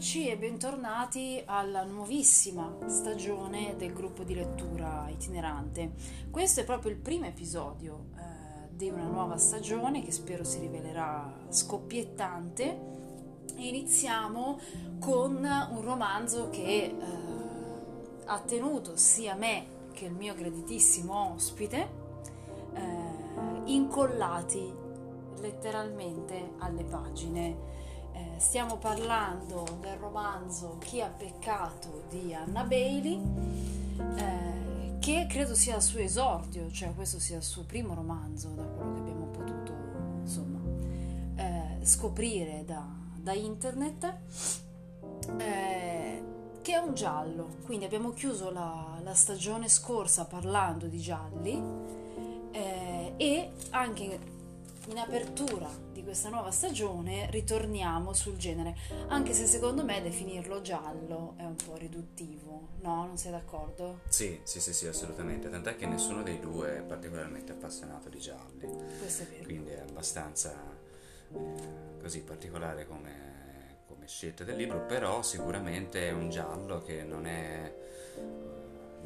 [0.00, 5.92] Eccoci e bentornati alla nuovissima stagione del gruppo di lettura itinerante.
[6.30, 11.30] Questo è proprio il primo episodio eh, di una nuova stagione che spero si rivelerà
[11.50, 12.80] scoppiettante
[13.56, 14.58] iniziamo
[15.00, 16.94] con un romanzo che eh,
[18.24, 21.88] ha tenuto sia me che il mio graditissimo ospite
[22.72, 22.80] eh,
[23.66, 24.72] incollati
[25.40, 27.69] letteralmente alle pagine
[28.40, 33.20] stiamo parlando del romanzo Chi ha peccato di Anna Bailey,
[34.16, 38.62] eh, che credo sia il suo esordio, cioè questo sia il suo primo romanzo, da
[38.62, 39.72] quello che abbiamo potuto
[40.22, 40.58] insomma,
[41.36, 42.82] eh, scoprire da,
[43.14, 44.16] da internet,
[45.36, 46.24] eh,
[46.62, 47.56] che è un giallo.
[47.66, 51.62] Quindi abbiamo chiuso la, la stagione scorsa parlando di gialli
[52.52, 54.38] eh, e anche
[54.90, 61.34] in apertura di questa nuova stagione ritorniamo sul genere, anche se secondo me definirlo giallo
[61.36, 63.06] è un po' riduttivo, no?
[63.06, 64.00] Non sei d'accordo?
[64.08, 68.68] Sì, sì, sì, sì, assolutamente, tant'è che nessuno dei due è particolarmente appassionato di gialli.
[68.98, 69.44] Questo è vero.
[69.44, 70.52] Quindi è abbastanza
[71.32, 77.26] eh, così particolare come, come scelta del libro, però sicuramente è un giallo che non
[77.26, 77.72] è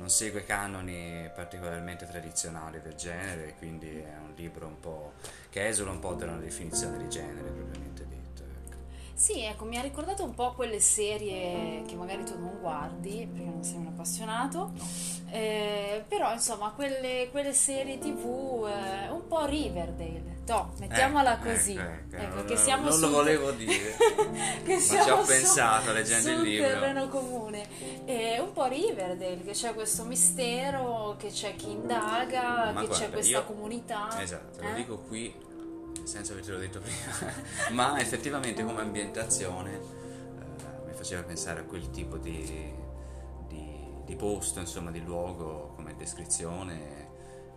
[0.04, 5.14] non segue canoni particolarmente tradizionali del genere, quindi è un libro un po'
[5.48, 8.13] che esula un po' dalla definizione di genere propriamente detto.
[9.14, 9.20] Ecco.
[9.20, 13.48] Sì, ecco, mi ha ricordato un po' quelle serie che magari tu non guardi perché
[13.48, 14.88] non sei un appassionato, No.
[15.30, 20.32] eh, però insomma quelle, quelle serie tv eh, un po' Riverdale.
[20.46, 21.72] No, mettiamola Ecco, così.
[21.74, 23.96] ecco, ecco, Ecco, non- che siamo non lo sul- volevo dire.
[24.64, 26.68] che Ma ci ho su- pensato leggendo il sul libro.
[26.68, 27.66] terreno comune.
[28.04, 32.96] È un po' Riverdale, che c'è questo mistero, che c'è chi indaga, Ma che c'è
[32.98, 34.20] guarda, questa io- comunità.
[34.20, 34.68] Esatto, Eh?
[34.68, 35.34] lo dico qui
[36.02, 37.32] senza avertelo detto prima,
[37.72, 42.72] ma effettivamente come ambientazione eh, mi faceva pensare a quel tipo di,
[43.48, 47.08] di- di posto, insomma, di luogo come descrizione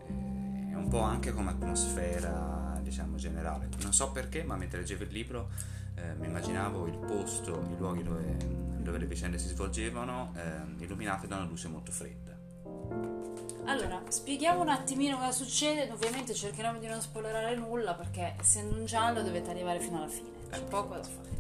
[0.08, 3.68] eh, e un po' anche come atmosfera, diciamo, generale.
[3.81, 5.50] Non so perché, ma mentre leggevo il libro
[5.96, 8.38] eh, mi immaginavo il posto, i luoghi dove,
[8.78, 12.36] dove le vicende si svolgevano eh, illuminati da una luce molto fredda.
[13.67, 15.91] Allora, spieghiamo un attimino cosa succede.
[15.91, 20.29] Ovviamente cercheremo di non spoilerare nulla perché essendo un giallo dovete arrivare fino alla fine,
[20.50, 21.35] c'è poco da fare.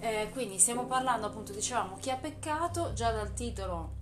[0.00, 3.98] Eh, quindi stiamo parlando appunto, dicevamo, chi ha peccato, già dal titolo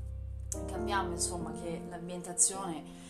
[0.67, 3.07] capiamo insomma che l'ambientazione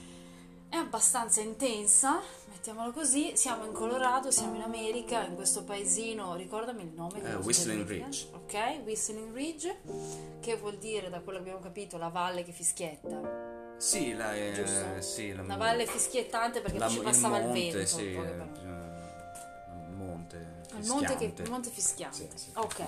[0.69, 2.21] è abbastanza intensa,
[2.51, 7.23] mettiamolo così, siamo in Colorado, siamo in America, in questo paesino, ricordami il nome.
[7.23, 7.87] Eh, so Whistling.
[7.87, 8.29] Ridge.
[8.33, 9.81] Ok, Whistling Ridge,
[10.41, 13.48] che vuol dire, da quello che abbiamo capito, la valle che fischietta.
[13.79, 17.87] Sì, la, eh, sì, la, Una valle fischiettante perché la- ci passava il, monte, vento.
[17.87, 18.51] sì, eh, parole.
[18.63, 22.29] eh, monte il monte, che, il monte fischiante.
[22.35, 22.85] Sì, sì, ok.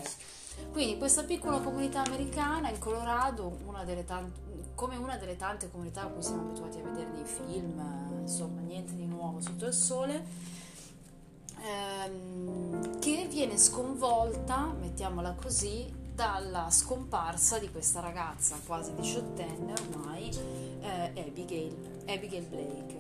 [0.73, 4.33] Quindi questa piccola comunità americana in Colorado, una delle tan-
[4.75, 7.81] come una delle tante comunità a cui siamo abituati a vedere nei film,
[8.21, 10.25] insomma niente di nuovo sotto il sole,
[11.63, 20.29] ehm, che viene sconvolta, mettiamola così, dalla scomparsa di questa ragazza quasi diciottenne ormai,
[20.83, 22.99] eh, Abigail, Abigail Blake.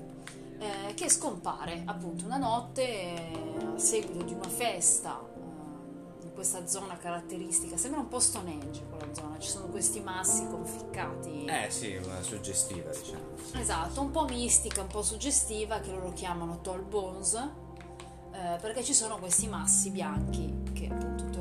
[0.60, 3.32] eh, che scompare appunto una notte eh,
[3.74, 7.76] a seguito di una festa eh, in questa zona caratteristica.
[7.76, 11.44] Sembra un po' Stonehenge quella zona, ci sono questi massi conficcati.
[11.44, 13.36] Eh sì, una suggestiva diciamo.
[13.54, 18.94] Esatto, un po' mistica, un po' suggestiva, che loro chiamano Tall Bones, eh, perché ci
[18.94, 21.39] sono questi massi bianchi che appunto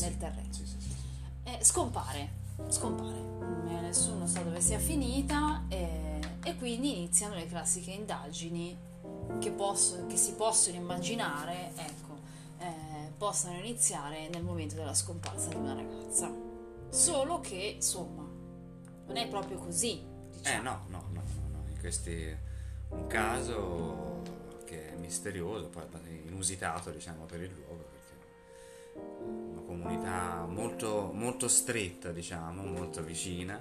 [0.00, 0.52] nel terreno.
[0.52, 0.94] Sì, sì, sì.
[1.44, 2.28] Eh, scompare,
[2.68, 3.18] scompare,
[3.68, 8.76] Eh, nessuno sa dove sia finita eh, e quindi iniziano le classiche indagini
[9.38, 12.18] che, posso- che si possono immaginare, ecco,
[12.58, 16.30] eh, possano iniziare nel momento della scomparsa di una ragazza.
[16.90, 18.22] Solo che, insomma,
[19.06, 20.00] non è proprio così.
[20.00, 20.62] Eh Diciamo.
[20.62, 21.64] no, no, no, no, no.
[21.68, 22.36] In questi
[22.90, 24.22] un caso
[24.64, 25.82] che è misterioso, poi
[26.26, 27.69] inusitato diciamo per il luogo è
[29.80, 33.58] comunità molto, molto stretta diciamo, molto vicina.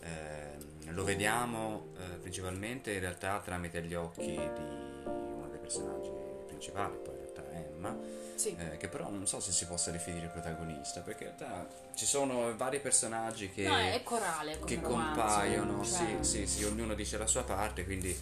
[0.00, 6.10] Eh, lo vediamo eh, principalmente in realtà tramite gli occhi di uno dei personaggi
[6.46, 7.96] principali, poi in realtà Emma,
[8.36, 8.54] Sì.
[8.56, 12.54] eh, che però non so se si possa definire protagonista, perché in realtà ci sono
[12.56, 17.42] vari personaggi che, No, corale che compaiono, cioè- sì, sì, sì, ognuno dice la sua
[17.42, 18.16] parte, quindi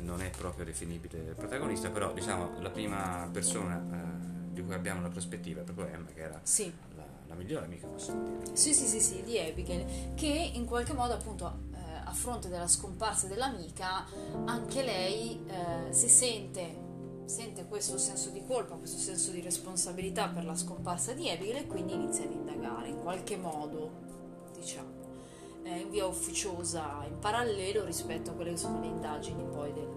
[0.00, 5.08] non è proprio definibile protagonista, però diciamo la prima persona eh, di cui abbiamo la
[5.08, 6.72] prospettiva proprio Emma, che era Sì.
[6.96, 8.56] la, la migliore amica, possiamo dire.
[8.56, 12.68] Sì, sì, sì, sì, di Abigail, che in qualche modo appunto eh, a fronte della
[12.68, 14.04] scomparsa dell'amica,
[14.44, 16.88] anche lei eh, si sente
[17.30, 21.66] sente questo senso di colpa, questo senso di responsabilità per la scomparsa di Abigail e
[21.68, 23.88] quindi inizia ad indagare in qualche modo,
[24.58, 24.88] diciamo,
[25.62, 29.88] eh, in via ufficiosa in parallelo rispetto a quelle che sono le indagini poi del,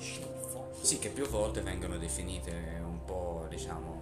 [0.00, 0.70] sceriffo.
[0.80, 3.98] Sì, che più volte vengono definite un po', diciamo,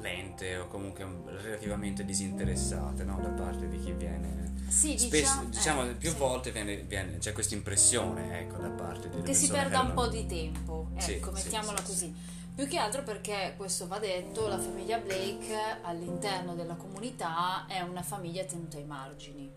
[0.00, 1.06] lente o comunque
[1.40, 3.18] relativamente disinteressate no?
[3.20, 6.16] da parte di chi viene sì, spesso diciamo, diciamo eh, più sì.
[6.16, 9.94] volte viene, viene, c'è questa impressione ecco da parte delle che si perda un hanno-
[9.94, 12.14] po' di tempo, ecco, sì, mettiamola sì, così.
[12.54, 18.02] Più che altro perché, questo va detto, la famiglia Blake all'interno della comunità è una
[18.02, 19.50] famiglia tenuta ai margini.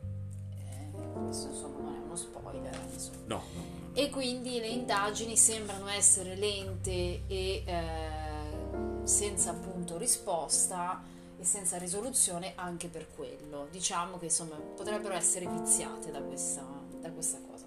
[0.52, 2.80] Eh, questo insomma non è uno spoiler.
[2.92, 3.18] insomma.
[3.26, 3.75] no, no.
[3.98, 11.02] E quindi le indagini sembrano essere lente e eh, senza appunto risposta
[11.40, 13.70] e senza risoluzione anche per quello.
[13.72, 16.66] Diciamo che insomma potrebbero essere viziate da questa,
[17.00, 17.66] da questa cosa.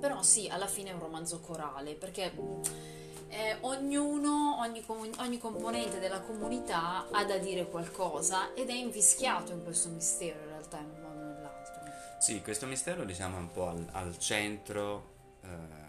[0.00, 2.32] Però sì, alla fine è un romanzo corale perché
[3.28, 4.82] eh, ognuno, ogni,
[5.18, 10.46] ogni componente della comunità ha da dire qualcosa ed è invischiato in questo mistero in
[10.46, 11.74] realtà in un modo o nell'altro.
[12.20, 15.15] Sì, questo mistero diciamo è un po' al, al centro,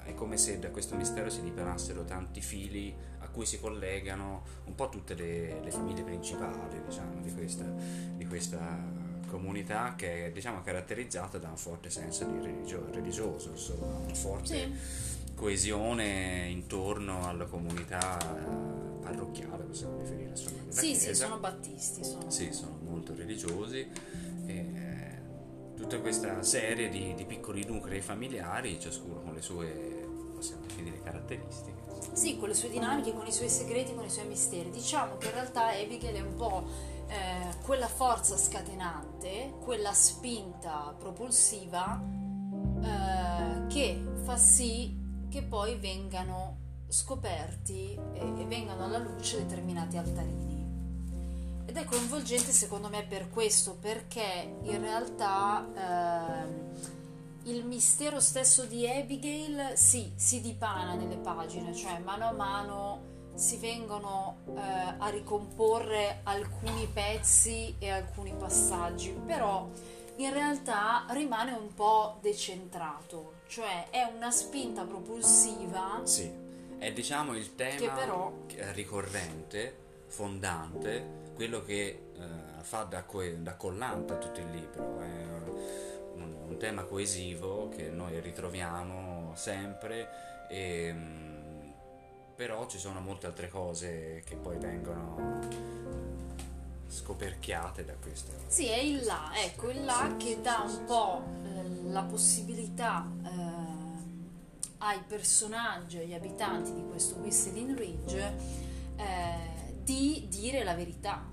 [0.06, 4.44] eh, è come se da questo mistero si dipanassero tanti fili a cui si collegano
[4.66, 7.66] un po' tutte le, le famiglie principali diciamo, di, questa,
[8.16, 8.80] di questa
[9.28, 14.46] comunità che è diciamo, caratterizzata da un forte senso di religio- religioso, insomma, una forte
[14.48, 15.34] Sì.
[15.36, 21.26] coesione intorno alla comunità eh, parrocchiale, possiamo definire insomma, Sì, sì, chiesa.
[21.26, 22.04] sono battisti.
[22.04, 22.30] Sono...
[22.30, 23.88] Sì, sono molto religiosi.
[25.88, 30.06] Tutta questa serie di, di piccoli nuclei familiari, ciascuno con le sue,
[30.36, 31.78] possiamo definire, caratteristiche.
[32.12, 34.70] Sì, con le sue dinamiche, con i suoi segreti, con i suoi misteri.
[34.70, 36.68] Diciamo che in realtà Abigail è un po'
[37.08, 42.04] eh, quella forza scatenante, quella spinta propulsiva
[42.84, 44.94] eh, che fa sì
[45.30, 46.58] che poi vengano
[46.90, 50.57] scoperti e, e vengano alla luce determinati altarini.
[51.78, 56.72] Ed è coinvolgente secondo me per questo, perché in realtà ehm,
[57.44, 63.02] il mistero stesso di Abigail sì, si dipana nelle pagine, cioè mano a mano
[63.36, 64.60] si vengono eh,
[64.98, 69.70] a ricomporre alcuni pezzi e alcuni passaggi, però
[70.16, 76.28] in realtà rimane un po' decentrato, cioè è una spinta propulsiva Sì,
[76.80, 78.34] è diciamo il tema Che però-
[78.74, 79.78] ricorrente,
[80.08, 85.00] fondante, quello che eh, fa da, coe- da collante a tutto il libro.
[85.00, 91.70] È un, un tema coesivo che noi ritroviamo sempre, e, mm,
[92.36, 98.32] però ci sono molte altre cose che poi vengono eh, scoperchiate da questo.
[98.48, 103.30] Sì, è il là, ecco, il là che dà un po' eh, la possibilità eh,
[104.80, 109.57] ai personaggi, agli abitanti di questo Whistling Ridge eh,
[109.88, 111.32] di dire la verità.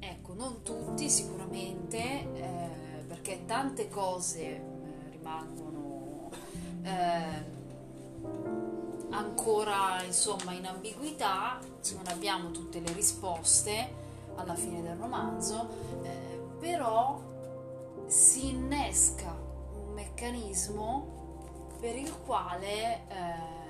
[0.00, 1.98] Ecco, non tutti sicuramente,
[2.34, 4.62] eh, perché tante cose eh,
[5.10, 6.28] rimangono
[6.82, 7.60] eh,
[9.10, 11.60] ancora insomma in ambiguità,
[11.94, 13.94] non abbiamo tutte le risposte
[14.34, 15.68] alla fine del romanzo,
[16.02, 17.22] eh, però
[18.06, 23.60] si innesca un meccanismo per il quale eh,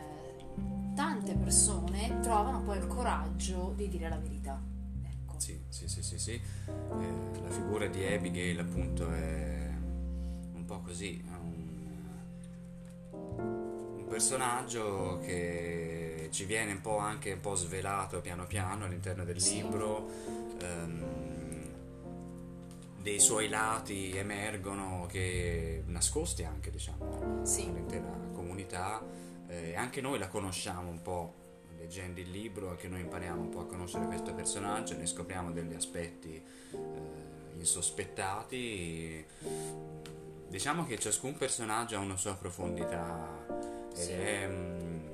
[0.95, 2.02] tante persone
[2.33, 4.59] trovano poi il coraggio di dire la verità.
[5.05, 5.39] Ecco.
[5.39, 6.33] Sì, sì, sì, sì, sì.
[6.33, 9.71] Eh, la figura di Abigail appunto è
[10.55, 12.09] un po' così, è un,
[13.11, 19.39] un personaggio che ci viene un po' anche un po' svelato piano piano all'interno del
[19.41, 19.57] Sì.
[19.57, 20.09] libro.
[20.61, 21.21] ehm,
[23.03, 27.63] dei suoi lati emergono che nascosti anche diciamo Sì.
[27.69, 29.03] all'intera comunità
[29.49, 31.35] eh, anche noi la conosciamo un po'
[31.93, 35.75] leggendo il libro anche noi impariamo un po' a conoscere questo personaggio ne scopriamo degli
[35.75, 36.79] aspetti eh,
[37.59, 39.23] insospettati
[40.49, 43.45] diciamo che ciascun personaggio ha una sua profondità
[43.91, 44.11] ed Sì.
[44.13, 45.07] è mm,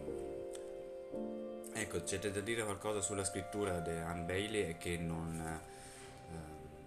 [1.74, 6.36] ecco c'è da dire qualcosa sulla scrittura di Anne Bailey è che non eh,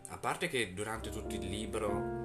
[0.08, 2.21] a parte che durante tutto il libro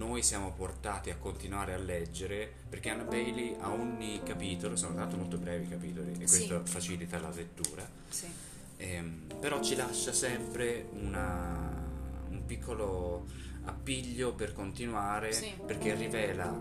[0.00, 5.16] noi siamo portati a continuare a leggere perché Anna Bailey a ogni capitolo, sono tanto
[5.18, 6.46] molto brevi i capitoli e Sì.
[6.46, 8.26] questo facilita la lettura, Sì.
[8.78, 11.84] ehm, però ci lascia sempre una-
[12.30, 13.26] un piccolo
[13.64, 15.52] appiglio per continuare Sì.
[15.66, 16.58] perché rivela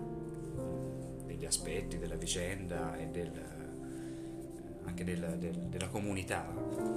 [1.26, 3.32] degli aspetti della vicenda e del,
[4.84, 6.46] anche del- del- della comunità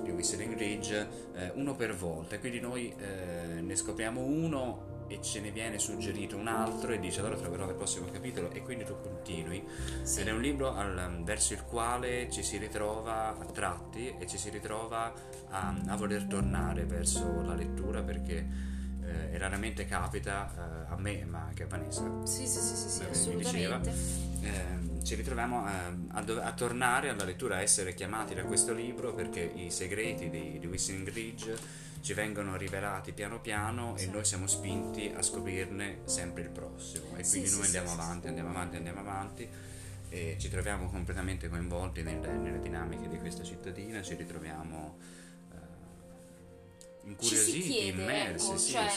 [0.02, 5.20] di Whistling Ridge eh, uno per volta e quindi noi eh, ne scopriamo uno e
[5.20, 8.84] ce ne viene suggerito un altro e dice allora troverò il prossimo capitolo e quindi
[8.84, 9.62] tu continui.
[10.02, 10.20] Sì.
[10.20, 14.38] Ed è un libro al, verso il quale ci si ritrova a tratti e ci
[14.38, 15.12] si ritrova
[15.50, 18.46] a, a voler tornare verso la lettura perché
[19.04, 22.02] eh, raramente capita eh, a me ma anche a Vanessa.
[22.24, 23.50] Sì, sì, sì, sì, sì assolutamente.
[23.50, 23.80] Diceva,
[24.42, 28.72] eh, ci ritroviamo ehm, a, a, a, tornare alla lettura, a essere chiamati da questo
[28.72, 31.56] libro perché i segreti di, di Whistling Ridge
[32.00, 34.04] ci vengono rivelati piano piano sì.
[34.04, 37.92] e noi siamo spinti a scoprirne sempre il prossimo e quindi sì, noi sì, andiamo
[37.92, 39.48] avanti, andiamo avanti, andiamo avanti
[40.08, 44.98] e ci troviamo completamente coinvolti nelle, nelle dinamiche di questa cittadina, ci ritroviamo
[45.52, 48.50] uh, incuriositi, chiede, immersi.
[48.50, 48.90] Ecco, cioè,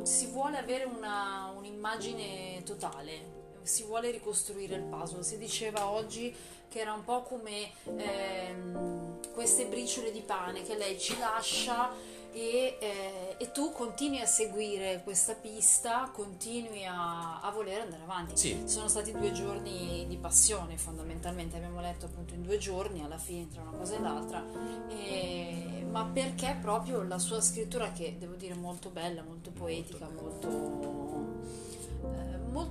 [0.00, 5.22] eh, si vuole avere una, un'immagine totale, si vuole ricostruire il puzzle.
[5.22, 6.34] Si diceva oggi
[6.68, 11.90] che era un po' come ehm, queste briciole di pane che lei ci lascia
[12.32, 18.36] e, eh, e, tu continui a seguire questa pista, continui a, a voler andare avanti.
[18.38, 18.62] Sì.
[18.64, 23.48] Sono stati due giorni di passione fondamentalmente, abbiamo letto appunto in due giorni, alla fine
[23.48, 24.42] tra una cosa e l'altra,
[24.88, 30.48] e, ma perché proprio la sua scrittura che devo dire molto bella, molto poetica, molto...
[30.48, 31.41] Eh,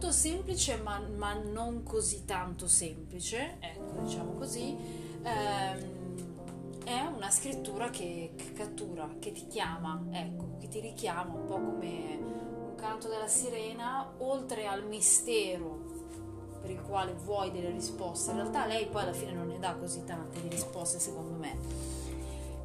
[0.01, 4.75] molto semplice ma, ma, non così tanto semplice, ecco diciamo così,
[5.21, 11.53] ehm, è una scrittura che, cattura, che ti chiama, ecco, che ti richiama un po'
[11.53, 15.89] come un canto della sirena, oltre al mistero
[16.59, 18.31] per il quale vuoi delle risposte.
[18.31, 21.57] In realtà lei poi alla fine non ne dà così tante di risposte secondo me.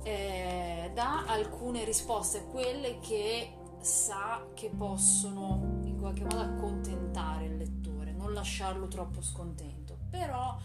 [0.04, 5.75] Eh, dà alcune risposte, quelle che sa che possono
[6.06, 9.98] qualche modo accontentare il lettore, non lasciarlo troppo scontento.
[10.10, 10.56] Però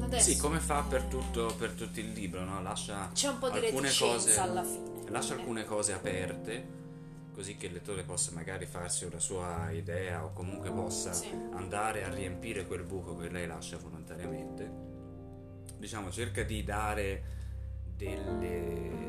[0.00, 0.30] adesso.
[0.30, 2.62] Sì, come fa per tutto, per tutto il libro, no?
[2.62, 5.10] Lascia C'è un po' di alcune cose, alla fine.
[5.10, 5.38] Lascia eh.
[5.38, 6.66] alcune cose aperte,
[7.34, 11.28] così che il lettore possa magari farsi una sua idea o comunque possa sì.
[11.52, 14.84] andare a riempire quel buco che lei lascia volontariamente.
[15.76, 17.24] Diciamo, cerca di dare
[17.94, 19.04] delle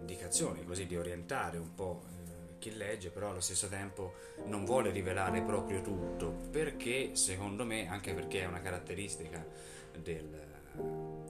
[0.00, 2.12] indicazioni, così di orientare un po'
[2.64, 4.14] chi legge, però allo stesso tempo
[4.46, 9.44] non vuole rivelare proprio tutto, perché secondo me, anche perché è una caratteristica
[9.98, 10.46] del,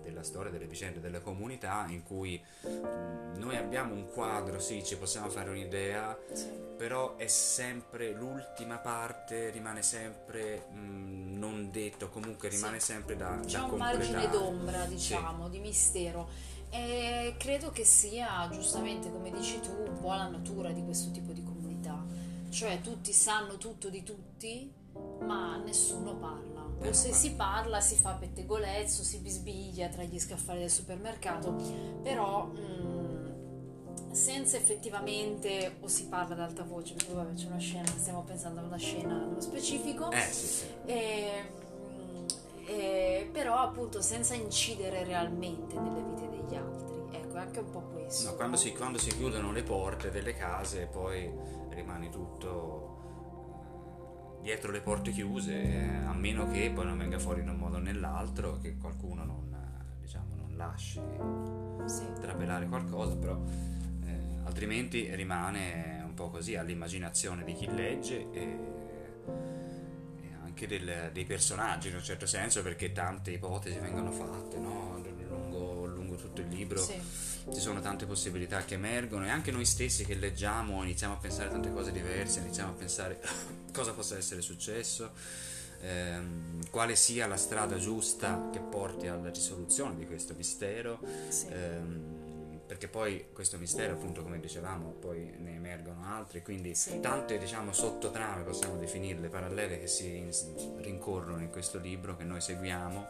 [0.00, 5.28] della storia, delle vicende della comunità in cui noi abbiamo un quadro, sì, ci possiamo
[5.28, 6.16] fare un'idea,
[6.76, 12.92] però è sempre l'ultima parte, rimane sempre mh, non detto, comunque rimane sì.
[12.92, 15.50] sempre da, C'è da un margine d'ombra, diciamo, sì.
[15.50, 16.52] di mistero.
[16.74, 21.32] E credo che sia, giustamente come dici tu, un po' la natura di questo tipo
[21.32, 22.04] di comunità.
[22.48, 24.72] Cioè tutti sanno tutto di tutti,
[25.20, 26.54] ma nessuno parla
[26.88, 31.54] o se si parla si fa pettegolezzo, si bisbiglia tra gli scaffali del supermercato,
[32.02, 37.58] però mh, mm, senza effettivamente o si parla ad alta voce, perché vabbè c'è una
[37.58, 40.64] scena, stiamo pensando a una scena nello specifico, eh, sì, sì.
[40.84, 41.62] E,
[43.34, 46.94] però appunto senza incidere realmente nelle vite degli altri.
[47.10, 48.30] Ecco, è anche un po' questo.
[48.30, 51.28] No, quando, si, quando si chiudono le porte delle case poi
[51.70, 52.92] rimane tutto
[54.40, 57.78] dietro le porte chiuse, eh, a meno che poi non venga fuori in un modo
[57.78, 59.52] o nell'altro, che qualcuno non,
[60.00, 61.00] diciamo, non lasci
[61.86, 62.04] sì.
[62.20, 63.36] trapelare qualcosa, però
[64.04, 68.58] eh, altrimenti rimane un po' così all'immaginazione di chi legge e
[70.54, 75.02] anche del, dei personaggi in un certo senso, perché tante ipotesi vengono fatte no?
[75.26, 76.80] lungo, lungo tutto il libro.
[76.80, 81.16] Sì ci sono tante possibilità che emergono e anche noi stessi che leggiamo iniziamo a
[81.18, 83.20] pensare tante cose diverse, iniziamo a pensare
[83.70, 85.12] cosa possa essere successo,
[85.82, 90.98] ehm, quale sia la strada giusta che porti alla risoluzione di questo mistero.
[91.28, 91.46] Sì.
[91.48, 92.23] Ehm,
[92.66, 96.98] perché poi questo mistero appunto come dicevamo poi ne emergono altri quindi sì.
[97.00, 100.26] tante diciamo sottotrame possiamo definirle parallele che si
[100.78, 103.06] rincorrono in questo libro che noi seguiamo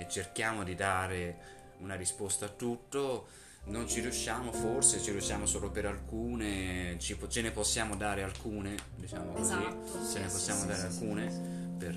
[0.00, 3.26] e cerchiamo di dare una risposta a tutto.
[3.62, 8.74] Non ci riusciamo, forse ci riusciamo solo per alcune, ci, ce ne possiamo dare alcune,
[8.94, 11.94] diciamo così, esatto, ce sì, ne possiamo sì, dare alcune per,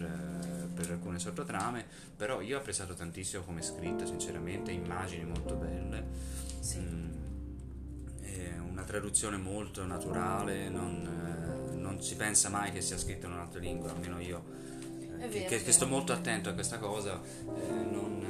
[0.74, 6.06] per, alcune sottotrame, però io ho apprezzato tantissimo come scritto, sinceramente, immagini molto belle,
[6.78, 7.14] mm,
[8.70, 13.60] una traduzione molto naturale, non, eh, non, si pensa mai che sia scritto in un'altra
[13.60, 14.44] lingua, almeno io,
[15.20, 18.26] eh, vero, che, che, sto molto attento a questa cosa, eh, non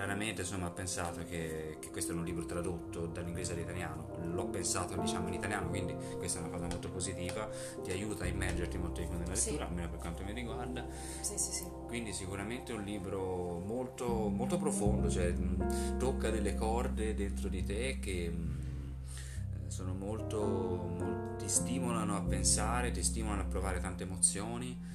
[0.00, 4.96] raramente insomma, ho pensato che, che, questo è un libro tradotto dall'inglese all'italiano, l'ho pensato
[4.96, 7.46] diciamo in italiano, quindi questa è una cosa molto positiva,
[7.82, 9.70] ti aiuta a immergerti molto di più nella lettura, sì.
[9.70, 10.86] almeno per quanto mi riguarda.
[11.20, 11.64] Sì, sì, sì.
[11.86, 15.34] Quindi sicuramente è un libro molto, molto profondo, cioè
[15.98, 22.90] tocca delle corde dentro di te che mh, sono molto, molto, ti stimolano a pensare,
[22.90, 24.88] ti stimolano a provare tante emozioni.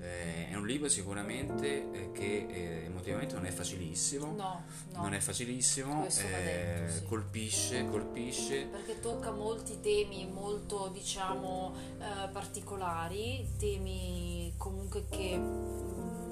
[0.00, 5.02] Eh, è un libro sicuramente eh, che eh, emotivamente non è facilissimo, No, no.
[5.02, 7.04] non è facilissimo, va eh, detto, sì.
[7.04, 8.64] colpisce, colpisce.
[8.64, 16.28] perché tocca molti temi molto diciamo eh, particolari, temi comunque che, mm,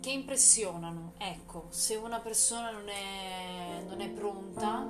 [0.00, 1.14] che impressionano.
[1.16, 4.86] Ecco, se una persona non è, non è pronta,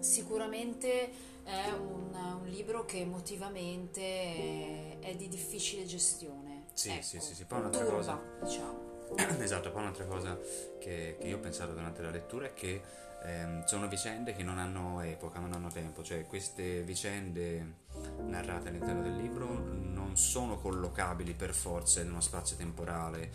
[0.00, 1.10] sicuramente
[1.44, 6.51] è un, un libro che emotivamente è, è di difficile gestione.
[6.74, 7.44] Sì, Ecco, sì, sì, sì.
[7.44, 8.90] Poi un'altra turba, cosa- diciamo.
[9.42, 10.38] Esatto, poi un'altra cosa
[10.78, 12.80] che, che io ho pensato durante la lettura è che
[13.24, 17.80] ehm, sono vicende che non hanno epoca, non hanno tempo, cioè queste vicende
[18.26, 23.30] narrate all'interno del libro non sono collocabili per forza in uno spazio temporale,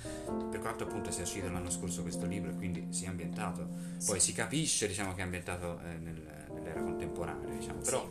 [0.49, 3.67] per quanto appunto sia uscito l'anno scorso questo libro e quindi sia ambientato,
[4.05, 8.05] poi si capisce diciamo che è ambientato eh, nel- nell'era contemporanea, diciamo, però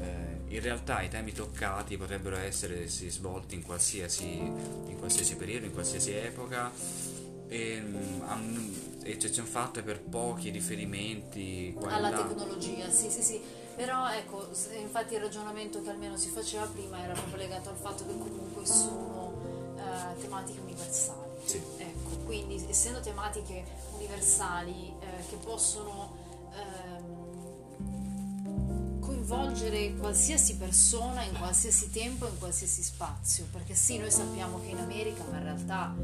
[0.00, 5.66] eh, in realtà i temi toccati potrebbero essere sì, svolti in qualsiasi, in qualsiasi periodo,
[5.66, 6.70] in qualsiasi epoca,
[7.48, 7.82] e,
[8.26, 13.40] hanno- eccezione fatta per pochi riferimenti alla tecnologia, sì, sì, sì.
[13.76, 14.48] Però ecco,
[14.80, 18.64] infatti il ragionamento che almeno si faceva prima era proprio legato al fatto che comunque
[18.64, 19.34] sono
[19.76, 21.28] eh, tematiche universali.
[21.44, 21.60] Sì.
[21.76, 23.64] Ecco, quindi essendo tematiche
[23.96, 26.16] universali eh, che possono
[26.54, 26.95] ehm,
[29.26, 34.78] coinvolgere qualsiasi persona in qualsiasi tempo, in qualsiasi spazio, perché sì, noi sappiamo che in
[34.78, 35.94] America, ma in realtà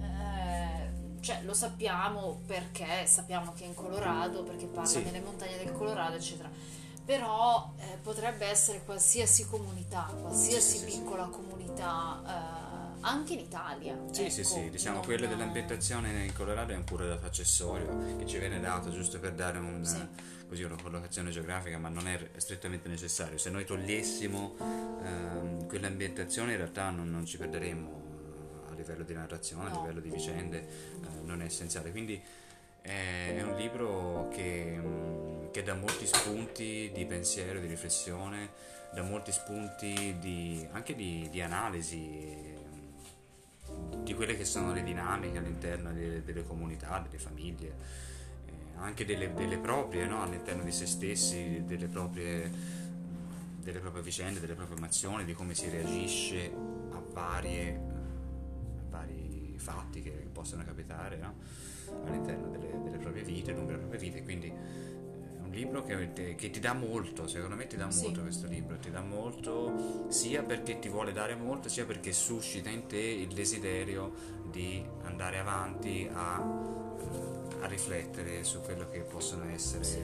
[0.00, 5.02] eh, cioè, lo sappiamo perché sappiamo che è in Colorado, perché parla Sì.
[5.02, 6.48] delle montagne del Colorado, eccetera.
[7.04, 10.98] Però eh, potrebbe essere qualsiasi comunità, qualsiasi Sì, sì, sì, sì.
[10.98, 13.98] piccola comunità, eh, anche in Italia.
[14.12, 18.16] Sì, sì, ecco, sì, diciamo non- quello dell'ambientazione in Colorado è un puro dato accessorio
[18.16, 20.38] che ci viene dato giusto per dare un, Sì.
[20.50, 23.38] Così, una collocazione geografica, ma non è strettamente necessario.
[23.38, 29.14] Se noi togliessimo ehm, quell'ambientazione in realtà non, non ci perderemmo eh, a livello di
[29.14, 31.92] narrazione, a livello di vicende, eh, non è essenziale.
[31.92, 32.20] Quindi
[32.82, 38.50] è, è un libro che, mm, che dà molti spunti di pensiero, di riflessione,
[38.92, 42.58] dà molti spunti di, anche di, di analisi
[44.02, 48.08] di quelle che sono le dinamiche all'interno delle, delle comunità, delle famiglie,
[48.80, 50.22] anche delle, delle proprie, no?
[50.22, 52.50] all'interno di se stessi, delle proprie,
[53.60, 56.50] delle proprie vicende, delle proprie emozioni, di come si reagisce
[56.90, 61.34] a, varie, a vari fatti che possono capitare no?
[62.04, 64.22] all'interno delle, delle proprie vite, lungo le proprie vite.
[64.22, 68.04] Quindi eh, è un libro che, che ti dà molto, secondo me ti dà Sì.
[68.04, 72.70] molto questo libro, ti dà molto sia perché ti vuole dare molto, sia perché suscita
[72.70, 76.40] in te il desiderio di andare avanti a,
[76.98, 80.00] eh, a riflettere su quello che possono essere Sì,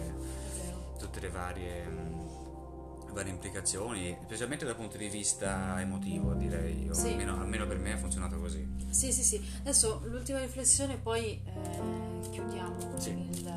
[0.98, 6.84] tutte le varie, mh, varie implicazioni, specialmente dal punto di vista emotivo, direi.
[6.84, 7.08] Io, Sì.
[7.08, 8.66] almeno, almeno per me ha funzionato così.
[8.90, 9.42] Sì, sì, sì.
[9.60, 13.10] Adesso l'ultima riflessione, poi eh, chiudiamo Sì.
[13.10, 13.48] il-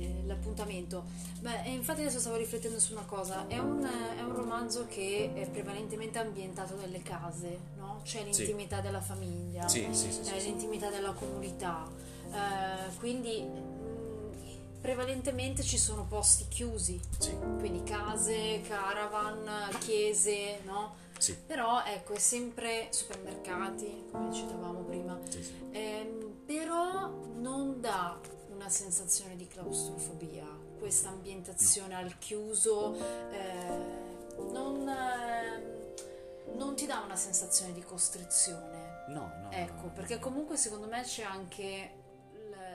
[0.00, 1.04] eh, l'appuntamento.
[1.40, 3.46] Beh, infatti adesso stavo riflettendo su una cosa.
[3.48, 3.82] È un,
[4.16, 8.00] è un romanzo che è prevalentemente ambientato nelle case, no?
[8.04, 8.44] C'è Sì.
[8.44, 10.24] l'intimità della famiglia, Sì, sì, sì.
[10.24, 10.46] sì, eh, sì.
[10.48, 11.86] l'intimità della comunità.
[12.30, 20.94] Eh, quindi mh, prevalentemente ci sono posti chiusi, Sì, quindi case, caravan, chiese, no?
[21.18, 25.54] sì, Però ecco, è sempre supermercati, come citavamo prima, sì, sì.
[25.72, 28.18] Ehm, però non dà
[28.54, 30.46] una sensazione di claustrofobia,
[30.78, 32.94] questa ambientazione al chiuso,
[33.32, 39.04] eh, non, ehm, non ti dà una sensazione di costrizione.
[39.08, 40.20] No, no, no, Ecco, no, perché no.
[40.20, 41.90] comunque secondo me c'è anche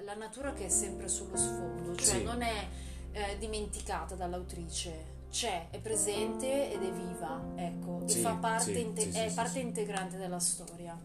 [0.04, 2.24] la, natura che è sempre sullo sfondo, cioè Sì.
[2.24, 2.68] non è
[3.12, 8.82] eh, dimenticata dall'autrice, c'è, è presente ed è viva, ecco, Sì, e fa parte, sì,
[8.82, 10.98] inte- è parte integrante della storia.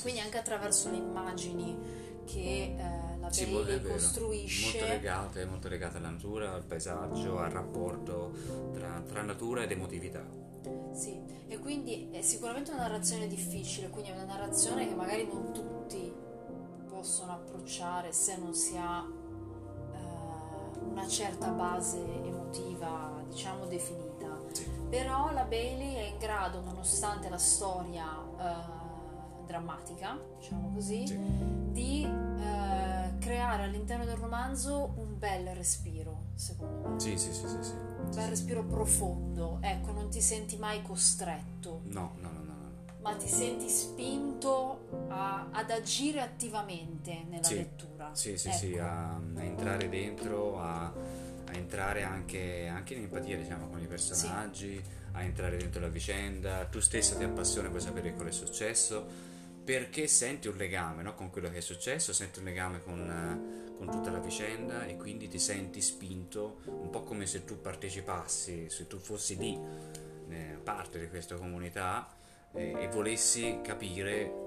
[0.00, 1.76] Quindi anche attraverso le immagini
[2.26, 4.78] che eh, la Sì, Bailey costruisce.
[4.78, 8.32] Molto legate, molto legate alla natura, al paesaggio, al rapporto
[8.74, 10.24] tra, tra natura ed emotività.
[10.92, 15.52] Sì, e quindi è sicuramente una narrazione difficile, quindi è una narrazione che magari non
[15.52, 16.12] tutti
[17.06, 19.04] possono approcciare se non si ha
[19.92, 24.26] eh, una certa base emotiva, diciamo, definita.
[24.50, 24.68] Sì.
[24.90, 28.06] Però la Bailey è in grado, nonostante la storia
[28.40, 31.16] eh, drammatica, diciamo così, Sì.
[31.70, 36.98] di eh, creare all'interno del romanzo un bel respiro, secondo me.
[36.98, 37.72] Sì, sì, sì, sì, sì.
[37.72, 42.54] Un bel respiro profondo, ecco, non ti senti mai costretto, No, no, no, no, no.
[43.02, 45.05] ma ti senti spinto
[45.56, 47.54] ad agire attivamente nella Sì.
[47.54, 48.10] lettura.
[48.12, 48.56] Sì, sì, Ecco.
[48.58, 53.86] sì, a, a entrare dentro, a, a entrare anche, anche, in empatia diciamo, con i
[53.86, 54.90] personaggi, sì.
[55.12, 60.06] a entrare dentro la vicenda, tu stessa ti appassioni per sapere cosa è successo perché
[60.06, 61.14] senti un legame no?
[61.14, 65.26] con quello che è successo, senti un legame con, con, tutta la vicenda e quindi
[65.26, 69.58] ti senti spinto un po' come se tu partecipassi, se tu fossi lì,
[70.28, 72.08] eh, parte di questa comunità
[72.52, 74.45] eh, e volessi capire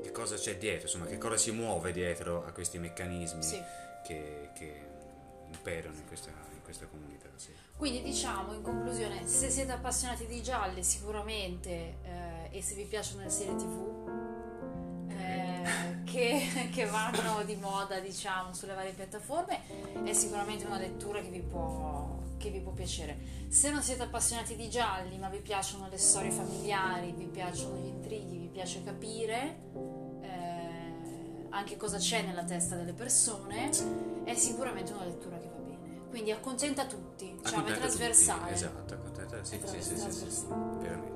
[0.00, 3.62] che cosa c'è dietro, insomma che cosa si muove dietro a questi meccanismi sì.
[4.04, 4.88] che, che,
[5.52, 7.28] imperano in questa, in questa comunità.
[7.34, 7.52] Sì.
[7.76, 13.22] Quindi diciamo in conclusione, se siete appassionati di gialli sicuramente eh, e se vi piacciono
[13.22, 14.20] le serie tv
[16.10, 19.60] che, che, vanno di moda diciamo sulle varie piattaforme
[20.04, 24.56] è sicuramente una lettura che vi, può, che vi può piacere se non siete appassionati
[24.56, 29.58] di gialli ma vi piacciono le storie familiari vi piacciono gli intrighi vi piace capire
[29.74, 29.89] eh,
[31.50, 33.70] anche cosa c'è nella testa delle persone
[34.24, 36.08] è sicuramente una lettura che va bene.
[36.08, 38.40] Quindi accontenta tutti cioè è trasversale.
[38.40, 38.52] tutti.
[38.52, 40.46] esatto accontenta sì, sì, sì, sì, sì,
[40.80, 41.09] veramente